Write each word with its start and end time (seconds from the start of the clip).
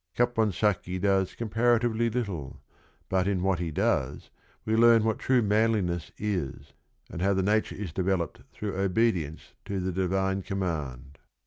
Caponsacchi 0.17 0.99
does 0.99 1.35
comparatively 1.35 2.09
little, 2.09 2.59
but 3.07 3.27
in 3.27 3.43
what 3.43 3.59
he 3.59 3.69
does 3.69 4.31
we 4.65 4.75
learn 4.75 5.03
what 5.03 5.19
true 5.19 5.43
manliness 5.43 6.11
is 6.17 6.73
and 7.11 7.21
how 7.21 7.35
the 7.35 7.43
nature 7.43 7.75
is 7.75 7.93
developed 7.93 8.41
through 8.51 8.75
obedience 8.75 9.53
to 9.65 9.79
the 9.79 9.91
divine 9.91 10.41
command. 10.41 11.19